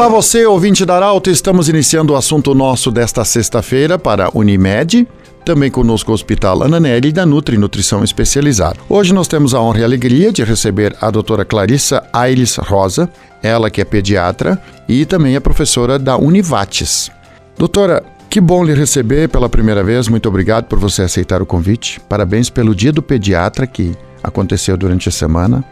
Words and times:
Olá 0.00 0.08
você, 0.08 0.46
ouvinte 0.46 0.86
da 0.86 0.96
Arauto, 0.96 1.28
estamos 1.28 1.68
iniciando 1.68 2.14
o 2.14 2.16
assunto 2.16 2.54
nosso 2.54 2.90
desta 2.90 3.22
sexta-feira 3.22 3.98
para 3.98 4.30
Unimed, 4.32 5.06
também 5.44 5.70
conosco 5.70 6.10
o 6.10 6.14
Hospital 6.14 6.62
Ananelli 6.62 7.12
da 7.12 7.26
Nutri 7.26 7.58
Nutrição 7.58 8.02
Especializada. 8.02 8.78
Hoje 8.88 9.12
nós 9.12 9.28
temos 9.28 9.52
a 9.52 9.60
honra 9.60 9.80
e 9.80 9.82
a 9.82 9.84
alegria 9.84 10.32
de 10.32 10.42
receber 10.42 10.96
a 11.02 11.10
doutora 11.10 11.44
Clarissa 11.44 12.02
Ailes 12.14 12.56
Rosa, 12.56 13.10
ela 13.42 13.68
que 13.68 13.82
é 13.82 13.84
pediatra 13.84 14.58
e 14.88 15.04
também 15.04 15.36
é 15.36 15.40
professora 15.40 15.98
da 15.98 16.16
Univates. 16.16 17.10
Doutora, 17.58 18.02
que 18.30 18.40
bom 18.40 18.64
lhe 18.64 18.72
receber 18.72 19.28
pela 19.28 19.50
primeira 19.50 19.84
vez, 19.84 20.08
muito 20.08 20.30
obrigado 20.30 20.64
por 20.64 20.78
você 20.78 21.02
aceitar 21.02 21.42
o 21.42 21.46
convite. 21.46 22.00
Parabéns 22.08 22.48
pelo 22.48 22.74
Dia 22.74 22.90
do 22.90 23.02
Pediatra 23.02 23.66
que 23.66 23.94
aconteceu 24.22 24.78
durante 24.78 25.10
a 25.10 25.12
semana. 25.12 25.62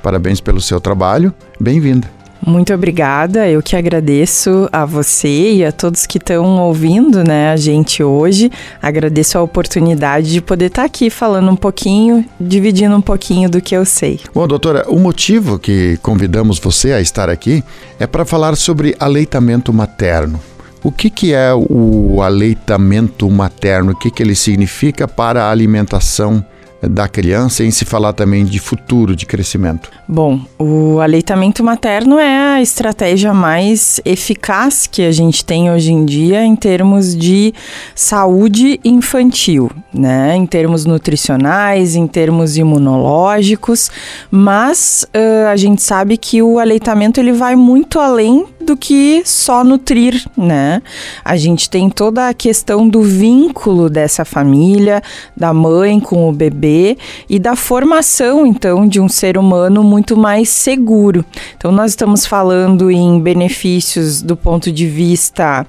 Parabéns 0.00 0.40
pelo 0.40 0.60
seu 0.60 0.80
trabalho. 0.80 1.34
Bem-vinda. 1.58 2.23
Muito 2.46 2.74
obrigada, 2.74 3.48
eu 3.48 3.62
que 3.62 3.74
agradeço 3.74 4.68
a 4.70 4.84
você 4.84 5.54
e 5.54 5.64
a 5.64 5.72
todos 5.72 6.06
que 6.06 6.18
estão 6.18 6.58
ouvindo, 6.60 7.24
né, 7.24 7.50
a 7.50 7.56
gente 7.56 8.02
hoje. 8.02 8.50
Agradeço 8.82 9.38
a 9.38 9.42
oportunidade 9.42 10.30
de 10.30 10.42
poder 10.42 10.66
estar 10.66 10.84
aqui 10.84 11.08
falando 11.08 11.50
um 11.50 11.56
pouquinho, 11.56 12.24
dividindo 12.38 12.94
um 12.94 13.00
pouquinho 13.00 13.48
do 13.48 13.62
que 13.62 13.74
eu 13.74 13.84
sei. 13.86 14.20
Bom, 14.34 14.46
doutora, 14.46 14.84
o 14.88 14.98
motivo 14.98 15.58
que 15.58 15.98
convidamos 16.02 16.58
você 16.58 16.92
a 16.92 17.00
estar 17.00 17.30
aqui 17.30 17.64
é 17.98 18.06
para 18.06 18.26
falar 18.26 18.56
sobre 18.56 18.94
aleitamento 19.00 19.72
materno. 19.72 20.38
O 20.82 20.92
que, 20.92 21.08
que 21.08 21.32
é 21.32 21.50
o 21.54 22.20
aleitamento 22.20 23.30
materno? 23.30 23.92
O 23.92 23.96
que, 23.96 24.10
que 24.10 24.22
ele 24.22 24.34
significa 24.34 25.08
para 25.08 25.44
a 25.44 25.50
alimentação 25.50 26.44
da 26.88 27.08
criança 27.08 27.64
em 27.64 27.70
se 27.70 27.84
falar 27.84 28.12
também 28.12 28.44
de 28.44 28.58
futuro 28.58 29.14
de 29.14 29.26
crescimento? 29.26 29.90
Bom, 30.06 30.40
o 30.58 31.00
aleitamento 31.00 31.62
materno 31.62 32.18
é 32.18 32.54
a 32.54 32.62
estratégia 32.62 33.32
mais 33.32 34.00
eficaz 34.04 34.86
que 34.86 35.02
a 35.02 35.12
gente 35.12 35.44
tem 35.44 35.70
hoje 35.70 35.92
em 35.92 36.04
dia 36.04 36.44
em 36.44 36.56
termos 36.56 37.16
de 37.16 37.54
saúde 37.94 38.80
infantil, 38.84 39.70
né? 39.92 40.36
Em 40.36 40.46
termos 40.46 40.84
nutricionais, 40.84 41.96
em 41.96 42.06
termos 42.06 42.56
imunológicos, 42.56 43.90
mas 44.30 45.06
uh, 45.14 45.48
a 45.48 45.56
gente 45.56 45.82
sabe 45.82 46.16
que 46.16 46.42
o 46.42 46.58
aleitamento 46.58 47.18
ele 47.18 47.32
vai 47.32 47.56
muito 47.56 47.98
além 47.98 48.46
do 48.64 48.76
que 48.76 49.22
só 49.24 49.62
nutrir, 49.62 50.24
né? 50.36 50.82
A 51.24 51.36
gente 51.36 51.70
tem 51.70 51.88
toda 51.88 52.28
a 52.28 52.34
questão 52.34 52.88
do 52.88 53.02
vínculo 53.02 53.88
dessa 53.88 54.24
família, 54.24 55.02
da 55.36 55.52
mãe 55.52 56.00
com 56.00 56.28
o 56.28 56.32
bebê 56.32 56.98
e 57.28 57.38
da 57.38 57.54
formação, 57.54 58.46
então, 58.46 58.88
de 58.88 59.00
um 59.00 59.08
ser 59.08 59.38
humano 59.38 59.84
muito 59.84 60.16
mais 60.16 60.48
seguro. 60.48 61.24
Então, 61.56 61.70
nós 61.70 61.92
estamos 61.92 62.26
falando 62.26 62.90
em 62.90 63.20
benefícios 63.20 64.22
do 64.22 64.36
ponto 64.36 64.72
de 64.72 64.86
vista 64.86 65.66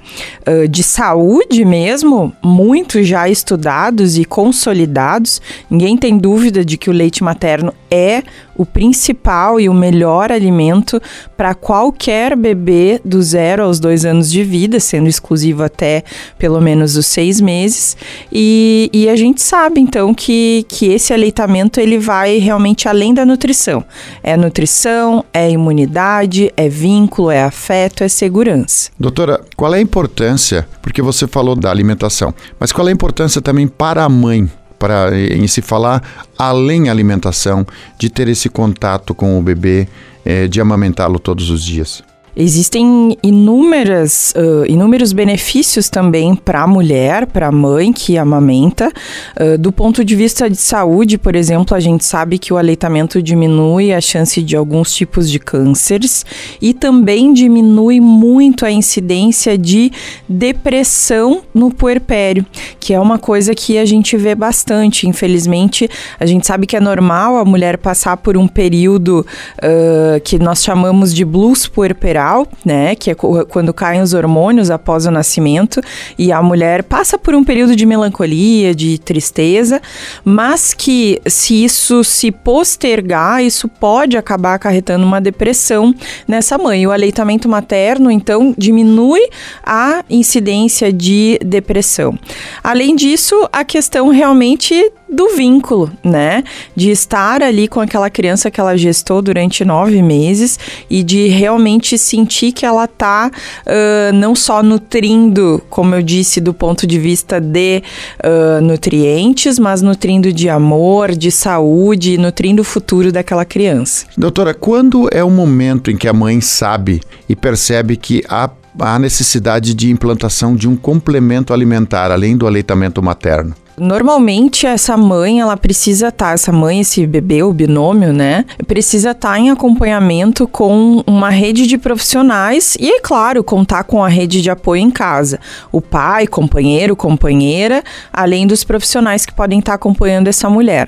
uh, 0.47 0.67
de 0.67 0.81
saúde 0.81 1.63
mesmo, 1.65 2.33
muito 2.43 3.03
já 3.03 3.29
estudados 3.29 4.17
e 4.17 4.25
consolidados. 4.25 5.41
Ninguém 5.69 5.97
tem 5.97 6.17
dúvida 6.17 6.63
de 6.63 6.77
que 6.77 6.89
o 6.89 6.93
leite 6.93 7.23
materno 7.23 7.73
é 7.91 8.23
o 8.55 8.65
principal 8.65 9.59
e 9.59 9.67
o 9.67 9.73
melhor 9.73 10.31
alimento 10.31 11.01
para 11.35 11.53
qualquer 11.53 12.35
bebê 12.35 12.99
do 13.03 13.21
zero 13.21 13.63
aos 13.63 13.79
dois 13.79 14.05
anos 14.05 14.31
de 14.31 14.43
vida, 14.43 14.79
sendo 14.79 15.07
exclusivo 15.07 15.63
até 15.63 16.03
pelo 16.37 16.61
menos 16.61 16.95
os 16.95 17.05
seis 17.05 17.41
meses. 17.41 17.97
E, 18.31 18.89
e 18.93 19.09
a 19.09 19.15
gente 19.15 19.41
sabe 19.41 19.79
então 19.81 20.13
que, 20.13 20.65
que 20.69 20.87
esse 20.87 21.13
aleitamento 21.13 21.79
ele 21.79 21.97
vai 21.97 22.37
realmente 22.37 22.87
além 22.87 23.13
da 23.13 23.25
nutrição. 23.25 23.83
É 24.23 24.37
nutrição, 24.37 25.23
é 25.33 25.49
imunidade, 25.49 26.51
é 26.55 26.69
vínculo, 26.69 27.29
é 27.29 27.43
afeto, 27.43 28.03
é 28.03 28.07
segurança. 28.07 28.89
Doutora, 28.99 29.41
qual 29.55 29.73
é 29.73 29.77
a 29.77 29.81
importância? 29.81 30.67
Porque 30.81 31.01
você 31.01 31.27
falou 31.27 31.55
da 31.55 31.69
alimentação, 31.69 32.33
mas 32.59 32.71
qual 32.71 32.87
é 32.87 32.91
a 32.91 32.93
importância 32.93 33.41
também 33.41 33.67
para 33.67 34.03
a 34.03 34.09
mãe? 34.09 34.49
Para 34.85 35.17
em 35.17 35.47
se 35.47 35.63
falar 35.63 36.03
além 36.37 36.89
alimentação, 36.89 37.65
de 37.97 38.07
ter 38.07 38.27
esse 38.27 38.49
contato 38.49 39.15
com 39.15 39.39
o 39.39 39.41
bebê, 39.41 39.87
é, 40.23 40.47
de 40.47 40.61
amamentá-lo 40.61 41.17
todos 41.17 41.49
os 41.49 41.63
dias. 41.63 42.03
Existem 42.37 43.17
inúmeras, 43.23 44.33
uh, 44.35 44.65
inúmeros 44.69 45.13
benefícios 45.13 45.89
também 45.89 46.35
para 46.35 46.63
a 46.63 46.67
mulher, 46.67 47.27
para 47.27 47.47
a 47.47 47.51
mãe 47.51 47.93
que 47.93 48.17
amamenta. 48.17 48.91
Uh, 49.39 49.57
do 49.57 49.71
ponto 49.71 50.03
de 50.03 50.15
vista 50.17 50.49
de 50.49 50.57
saúde, 50.57 51.17
por 51.17 51.33
exemplo, 51.33 51.77
a 51.77 51.79
gente 51.79 52.03
sabe 52.03 52.37
que 52.37 52.51
o 52.51 52.57
aleitamento 52.57 53.21
diminui 53.21 53.93
a 53.93 54.01
chance 54.01 54.41
de 54.41 54.53
alguns 54.53 54.93
tipos 54.93 55.29
de 55.31 55.39
cânceres 55.39 56.25
e 56.61 56.73
também 56.73 57.33
diminui 57.33 58.01
muito 58.01 58.65
a 58.65 58.71
incidência 58.71 59.57
de 59.57 59.89
depressão 60.27 61.41
no 61.53 61.71
puerpério, 61.71 62.45
que 62.81 62.93
é 62.93 62.99
uma 62.99 63.17
coisa 63.17 63.55
que 63.55 63.77
a 63.77 63.85
gente 63.85 64.17
vê 64.17 64.35
bastante. 64.35 65.07
Infelizmente, 65.07 65.89
a 66.19 66.25
gente 66.25 66.45
sabe 66.45 66.67
que 66.67 66.75
é 66.75 66.81
normal 66.81 67.37
a 67.37 67.45
mulher 67.45 67.77
passar 67.77 68.17
por 68.17 68.35
um 68.35 68.45
período 68.45 69.25
uh, 69.59 70.19
que 70.21 70.37
nós 70.37 70.61
chamamos 70.61 71.13
de 71.13 71.23
blues 71.23 71.65
puerperal 71.65 72.24
né? 72.63 72.95
Que 72.95 73.11
é 73.11 73.15
quando 73.15 73.73
caem 73.73 74.01
os 74.01 74.13
hormônios 74.13 74.69
após 74.71 75.05
o 75.05 75.11
nascimento 75.11 75.81
e 76.17 76.31
a 76.31 76.41
mulher 76.41 76.83
passa 76.83 77.17
por 77.17 77.35
um 77.35 77.43
período 77.43 77.75
de 77.75 77.85
melancolia, 77.85 78.73
de 78.73 78.97
tristeza, 78.97 79.81
mas 80.23 80.73
que 80.73 81.21
se 81.25 81.63
isso 81.63 82.03
se 82.03 82.31
postergar, 82.31 83.43
isso 83.43 83.67
pode 83.67 84.17
acabar 84.17 84.55
acarretando 84.55 85.05
uma 85.05 85.21
depressão 85.21 85.93
nessa 86.27 86.57
mãe. 86.57 86.85
O 86.85 86.91
aleitamento 86.91 87.47
materno, 87.47 88.09
então, 88.09 88.53
diminui 88.57 89.21
a 89.63 90.03
incidência 90.09 90.91
de 90.91 91.39
depressão. 91.43 92.17
Além 92.63 92.95
disso, 92.95 93.47
a 93.51 93.63
questão 93.63 94.09
realmente 94.09 94.91
do 95.07 95.29
vínculo, 95.35 95.91
né? 96.03 96.43
De 96.75 96.89
estar 96.89 97.41
ali 97.43 97.67
com 97.67 97.79
aquela 97.79 98.09
criança 98.09 98.49
que 98.49 98.59
ela 98.59 98.75
gestou 98.77 99.21
durante 99.21 99.63
nove 99.63 100.01
meses 100.01 100.59
e 100.89 101.03
de 101.03 101.27
realmente 101.27 101.97
sentir 102.15 102.53
que 102.53 102.65
ela 102.65 102.87
tá 102.87 103.29
uh, 103.29 104.13
não 104.13 104.33
só 104.33 104.63
nutrindo, 104.63 105.61
como 105.69 105.93
eu 105.95 106.01
disse, 106.01 106.39
do 106.39 106.53
ponto 106.53 106.87
de 106.87 106.97
vista 106.97 107.41
de 107.41 107.83
uh, 108.23 108.61
nutrientes, 108.61 109.59
mas 109.59 109.81
nutrindo 109.81 110.31
de 110.31 110.47
amor, 110.47 111.13
de 111.13 111.29
saúde, 111.29 112.17
nutrindo 112.17 112.61
o 112.61 112.65
futuro 112.65 113.11
daquela 113.11 113.43
criança. 113.43 114.05
Doutora, 114.17 114.53
quando 114.53 115.09
é 115.11 115.23
o 115.23 115.29
momento 115.29 115.91
em 115.91 115.97
que 115.97 116.07
a 116.07 116.13
mãe 116.13 116.39
sabe 116.39 117.01
e 117.27 117.35
percebe 117.35 117.97
que 117.97 118.23
há 118.29 118.49
a 118.79 118.97
necessidade 118.97 119.73
de 119.73 119.89
implantação 119.89 120.55
de 120.55 120.67
um 120.67 120.75
complemento 120.75 121.53
alimentar, 121.53 122.11
além 122.11 122.37
do 122.37 122.47
aleitamento 122.47 123.01
materno? 123.01 123.55
Normalmente 123.77 124.65
essa 124.65 124.95
mãe, 124.95 125.41
ela 125.41 125.57
precisa 125.57 126.07
estar, 126.07 126.27
tá, 126.27 126.31
essa 126.31 126.51
mãe, 126.51 126.79
esse 126.79 127.05
bebê, 127.05 127.43
o 127.43 127.51
binômio, 127.51 128.13
né? 128.13 128.45
Precisa 128.65 129.11
estar 129.11 129.33
tá 129.33 129.39
em 129.39 129.49
acompanhamento 129.49 130.47
com 130.47 131.03
uma 131.05 131.29
rede 131.29 131.67
de 131.67 131.77
profissionais 131.77 132.77
e, 132.79 132.89
é 132.89 132.99
claro, 133.01 133.43
contar 133.43 133.83
com 133.83 134.01
a 134.01 134.07
rede 134.07 134.41
de 134.41 134.49
apoio 134.49 134.81
em 134.81 134.89
casa. 134.89 135.39
O 135.73 135.81
pai, 135.81 136.25
companheiro, 136.25 136.95
companheira, 136.95 137.83
além 138.13 138.47
dos 138.47 138.63
profissionais 138.63 139.25
que 139.25 139.33
podem 139.33 139.59
estar 139.59 139.73
tá 139.73 139.75
acompanhando 139.75 140.29
essa 140.29 140.49
mulher. 140.49 140.87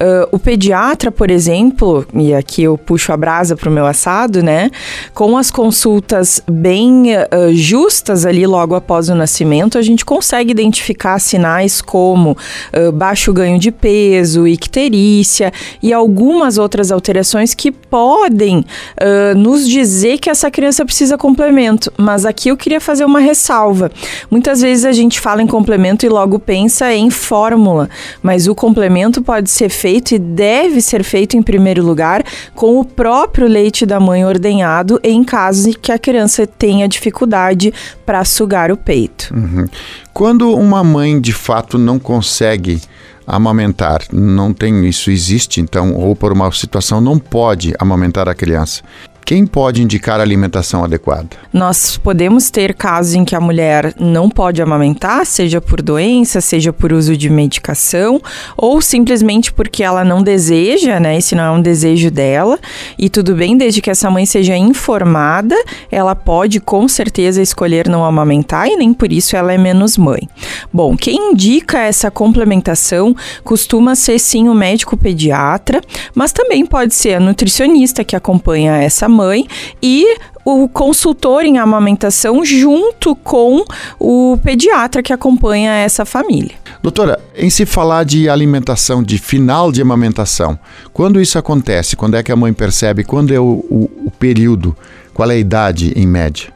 Uh, 0.00 0.28
o 0.32 0.38
pediatra, 0.38 1.10
por 1.10 1.30
exemplo, 1.30 2.06
e 2.14 2.32
aqui 2.32 2.62
eu 2.62 2.78
puxo 2.78 3.12
a 3.12 3.16
brasa 3.16 3.56
para 3.56 3.68
o 3.68 3.72
meu 3.72 3.86
assado, 3.86 4.42
né? 4.42 4.70
Com 5.12 5.36
as 5.36 5.50
consultas 5.50 6.42
bem 6.50 7.14
uh, 7.14 7.52
justas 7.52 8.24
ali 8.24 8.46
logo 8.46 8.74
após 8.74 9.10
o 9.10 9.14
nascimento, 9.14 9.76
a 9.76 9.82
gente 9.82 10.02
consegue 10.02 10.50
identificar 10.50 11.18
sinais 11.18 11.82
como 11.82 12.21
como 12.22 12.36
uh, 12.72 12.92
baixo 12.92 13.32
ganho 13.32 13.58
de 13.58 13.72
peso, 13.72 14.46
icterícia 14.46 15.52
e 15.82 15.92
algumas 15.92 16.56
outras 16.56 16.92
alterações 16.92 17.52
que 17.52 17.72
podem 17.72 18.58
uh, 18.60 19.36
nos 19.36 19.68
dizer 19.68 20.18
que 20.18 20.30
essa 20.30 20.50
criança 20.50 20.84
precisa 20.84 21.18
complemento. 21.18 21.92
Mas 21.96 22.24
aqui 22.24 22.48
eu 22.50 22.56
queria 22.56 22.80
fazer 22.80 23.04
uma 23.04 23.18
ressalva. 23.18 23.90
Muitas 24.30 24.60
vezes 24.60 24.84
a 24.84 24.92
gente 24.92 25.20
fala 25.20 25.42
em 25.42 25.46
complemento 25.46 26.06
e 26.06 26.08
logo 26.08 26.38
pensa 26.38 26.94
em 26.94 27.10
fórmula, 27.10 27.90
mas 28.22 28.46
o 28.46 28.54
complemento 28.54 29.20
pode 29.20 29.50
ser 29.50 29.68
feito 29.68 30.14
e 30.14 30.18
deve 30.18 30.80
ser 30.80 31.02
feito 31.02 31.36
em 31.36 31.42
primeiro 31.42 31.84
lugar 31.84 32.22
com 32.54 32.78
o 32.78 32.84
próprio 32.84 33.48
leite 33.48 33.84
da 33.84 33.98
mãe 33.98 34.24
ordenhado 34.24 35.00
em 35.02 35.24
caso 35.24 35.70
de 35.70 35.76
que 35.76 35.90
a 35.90 35.98
criança 35.98 36.46
tenha 36.46 36.86
dificuldade 36.86 37.72
para 38.06 38.24
sugar 38.24 38.70
o 38.70 38.76
peito. 38.76 39.34
Uhum. 39.34 39.66
Quando 40.12 40.54
uma 40.54 40.84
mãe 40.84 41.18
de 41.18 41.32
fato 41.32 41.78
não 41.78 41.98
consegue 41.98 42.80
amamentar, 43.26 44.02
não 44.12 44.52
tem 44.52 44.86
isso 44.86 45.10
existe 45.10 45.60
então, 45.60 45.94
ou 45.94 46.14
por 46.14 46.32
uma 46.32 46.52
situação 46.52 47.00
não 47.00 47.18
pode 47.18 47.74
amamentar 47.78 48.28
a 48.28 48.34
criança. 48.34 48.82
Quem 49.24 49.46
pode 49.46 49.82
indicar 49.82 50.20
a 50.20 50.22
alimentação 50.22 50.84
adequada? 50.84 51.28
Nós 51.52 51.96
podemos 51.96 52.50
ter 52.50 52.74
casos 52.74 53.14
em 53.14 53.24
que 53.24 53.34
a 53.34 53.40
mulher 53.40 53.94
não 53.98 54.28
pode 54.28 54.60
amamentar, 54.60 55.24
seja 55.24 55.60
por 55.60 55.80
doença, 55.80 56.40
seja 56.40 56.72
por 56.72 56.92
uso 56.92 57.16
de 57.16 57.30
medicação, 57.30 58.20
ou 58.56 58.80
simplesmente 58.80 59.52
porque 59.52 59.82
ela 59.82 60.04
não 60.04 60.22
deseja, 60.22 60.98
né? 60.98 61.16
Esse 61.16 61.34
não 61.34 61.44
é 61.44 61.50
um 61.50 61.62
desejo 61.62 62.10
dela. 62.10 62.58
E 62.98 63.08
tudo 63.08 63.34
bem, 63.34 63.56
desde 63.56 63.80
que 63.80 63.90
essa 63.90 64.10
mãe 64.10 64.26
seja 64.26 64.56
informada, 64.56 65.56
ela 65.90 66.14
pode 66.14 66.60
com 66.60 66.88
certeza 66.88 67.40
escolher 67.40 67.88
não 67.88 68.04
amamentar 68.04 68.66
e 68.68 68.76
nem 68.76 68.92
por 68.92 69.12
isso 69.12 69.36
ela 69.36 69.52
é 69.52 69.58
menos 69.58 69.96
mãe. 69.96 70.28
Bom, 70.72 70.96
quem 70.96 71.32
indica 71.32 71.78
essa 71.78 72.10
complementação 72.10 73.14
costuma 73.44 73.94
ser 73.94 74.18
sim 74.18 74.48
o 74.48 74.54
médico 74.54 74.96
pediatra, 74.96 75.80
mas 76.14 76.32
também 76.32 76.66
pode 76.66 76.94
ser 76.94 77.14
a 77.14 77.20
nutricionista 77.20 78.04
que 78.04 78.16
acompanha 78.16 78.76
essa 78.76 79.08
mãe 79.12 79.46
e 79.80 80.16
o 80.44 80.68
consultor 80.68 81.44
em 81.44 81.58
amamentação 81.58 82.44
junto 82.44 83.14
com 83.14 83.64
o 83.98 84.36
pediatra 84.42 85.02
que 85.02 85.12
acompanha 85.12 85.72
essa 85.72 86.04
família. 86.04 86.56
Doutora, 86.82 87.20
em 87.36 87.48
se 87.48 87.64
falar 87.64 88.04
de 88.04 88.28
alimentação, 88.28 89.02
de 89.02 89.18
final 89.18 89.70
de 89.70 89.80
amamentação, 89.80 90.58
quando 90.92 91.20
isso 91.20 91.38
acontece? 91.38 91.94
Quando 91.94 92.16
é 92.16 92.22
que 92.22 92.32
a 92.32 92.36
mãe 92.36 92.52
percebe? 92.52 93.04
Quando 93.04 93.32
é 93.32 93.38
o, 93.38 93.64
o, 93.70 93.90
o 94.06 94.10
período? 94.10 94.76
Qual 95.14 95.30
é 95.30 95.34
a 95.34 95.38
idade 95.38 95.92
em 95.94 96.06
média? 96.06 96.52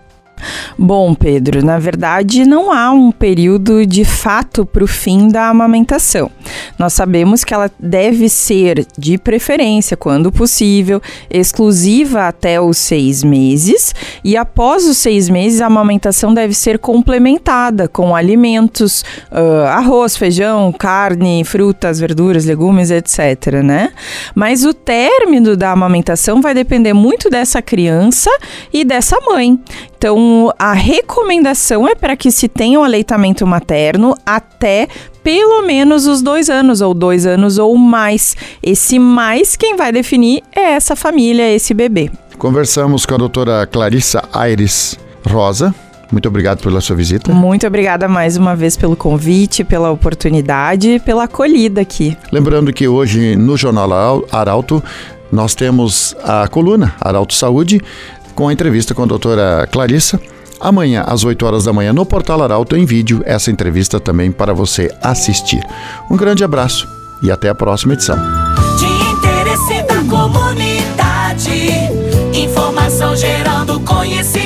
Bom, 0.79 1.15
Pedro, 1.15 1.65
na 1.65 1.79
verdade 1.79 2.45
não 2.45 2.73
há 2.73 2.91
um 2.91 3.11
período 3.11 3.87
de 3.87 4.05
fato 4.05 4.67
para 4.67 4.85
o 4.85 4.87
fim 4.87 5.29
da 5.29 5.49
amamentação. 5.49 6.31
Nós 6.79 6.93
sabemos 6.93 7.45
que 7.45 7.55
ela 7.55 7.71
deve 7.79 8.29
ser, 8.29 8.87
de 8.97 9.19
preferência, 9.19 9.97
quando 9.97 10.31
possível, 10.31 11.01
exclusiva 11.31 12.29
até 12.29 12.61
os 12.61 12.77
seis 12.77 13.25
meses 13.25 13.95
e 14.23 14.37
após 14.37 14.87
os 14.87 14.99
seis 14.99 15.29
meses 15.29 15.61
a 15.61 15.67
amamentação 15.67 16.35
deve 16.35 16.55
ser 16.55 16.79
complementada 16.79 17.89
com 17.89 18.15
alimentos, 18.15 19.03
uh, 19.33 19.67
arroz, 19.67 20.17
feijão, 20.17 20.73
carne, 20.73 21.45
frutas, 21.45 21.99
verduras, 21.99 22.45
legumes, 22.45 22.91
etc. 22.91 23.63
Né? 23.65 23.91
Mas 24.35 24.65
o 24.65 24.75
término 24.75 25.57
da 25.57 25.73
amamentação 25.73 26.41
vai 26.41 26.55
depender 26.55 26.93
muito 26.93 27.31
dessa 27.31 27.63
criança 27.63 28.31
e 28.73 28.85
dessa 28.85 29.17
mãe. 29.21 29.59
Então, 30.27 30.53
a 30.59 30.73
recomendação 30.73 31.87
é 31.87 31.95
para 31.95 32.17
que 32.17 32.33
se 32.33 32.49
tenha 32.49 32.81
o 32.81 32.83
aleitamento 32.83 33.47
materno 33.47 34.17
até 34.27 34.89
pelo 35.23 35.63
menos 35.63 36.07
os 36.07 36.21
dois 36.21 36.51
anos, 36.51 36.81
ou 36.81 36.93
dois 36.93 37.25
anos 37.25 37.59
ou 37.59 37.77
mais. 37.77 38.37
Esse 38.61 38.99
mais, 38.99 39.55
quem 39.55 39.77
vai 39.77 39.93
definir 39.93 40.43
é 40.55 40.73
essa 40.73 40.97
família, 40.97 41.55
esse 41.55 41.73
bebê. 41.73 42.11
Conversamos 42.39 43.07
com 43.07 43.15
a 43.15 43.19
doutora 43.19 43.67
Clarissa 43.67 44.25
Aires 44.33 44.99
Rosa. 45.29 45.73
Muito 46.11 46.29
obrigado 46.29 46.61
pela 46.61 46.81
sua 46.81 46.97
visita. 46.97 47.33
Muito 47.33 47.67
obrigada 47.67 48.09
mais 48.09 48.37
uma 48.37 48.57
vez 48.57 48.77
pelo 48.77 48.97
convite, 48.97 49.63
pela 49.63 49.91
oportunidade, 49.93 51.01
pela 51.05 51.25
acolhida 51.25 51.81
aqui. 51.81 52.17
Lembrando 52.33 52.73
que 52.73 52.89
hoje 52.89 53.37
no 53.37 53.57
Jornal 53.57 54.25
Arauto 54.33 54.83
nós 55.31 55.55
temos 55.55 56.17
a 56.23 56.47
coluna 56.49 56.95
Arauto 57.01 57.35
Saúde 57.35 57.81
com 58.37 58.49
a 58.49 58.53
entrevista 58.53 58.95
com 58.95 59.03
a 59.03 59.07
doutora 59.07 59.67
Clarissa. 59.73 60.21
Amanhã, 60.61 61.03
às 61.07 61.25
8 61.25 61.45
horas 61.45 61.65
da 61.65 61.73
manhã, 61.73 61.93
no 61.93 62.07
Portal 62.07 62.43
Arauto, 62.43 62.77
em 62.77 62.85
vídeo, 62.85 63.23
essa 63.25 63.51
entrevista 63.51 63.99
também 63.99 64.31
para 64.31 64.55
você 64.55 64.95
assistir. 65.03 65.61
Um 66.11 66.17
grande 66.17 66.45
abraço 66.45 66.87
e 67.23 67.31
até 67.31 67.49
a 67.49 67.55
próxima 67.55 67.95
edição. 67.95 68.17
De 68.79 68.87
interesse 68.87 69.83
da 69.83 70.03
comunidade, 70.05 71.51
informação 72.35 73.17
gerando 73.17 73.81
conhecimento. 73.81 74.46